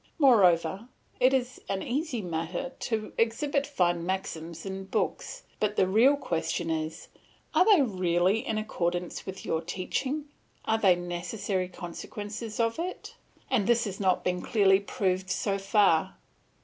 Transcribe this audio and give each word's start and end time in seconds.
Moreover, 0.17 0.87
it 1.19 1.31
is 1.31 1.61
an 1.69 1.83
easy 1.83 2.23
matter 2.23 2.71
to 2.89 3.13
exhibit 3.19 3.67
fine 3.67 4.03
maxims 4.03 4.65
in 4.65 4.85
books; 4.85 5.43
but 5.59 5.75
the 5.75 5.87
real 5.87 6.15
question 6.17 6.71
is 6.71 7.07
Are 7.53 7.65
they 7.65 7.83
really 7.83 8.39
in 8.39 8.57
accordance 8.57 9.27
with 9.27 9.45
your 9.45 9.61
teaching, 9.61 10.25
are 10.65 10.79
they 10.79 10.95
the 10.95 11.01
necessary 11.01 11.67
consequences 11.67 12.59
of 12.59 12.79
it? 12.79 13.15
and 13.47 13.67
this 13.67 13.83
has 13.83 13.99
not 13.99 14.23
been 14.23 14.41
clearly 14.41 14.79
proved 14.79 15.29
so 15.29 15.59
far. 15.59 16.15